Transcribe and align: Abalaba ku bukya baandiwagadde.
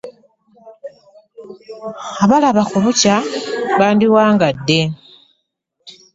Abalaba 2.23 2.61
ku 2.71 2.77
bukya 2.83 3.15
baandiwagadde. 3.79 4.79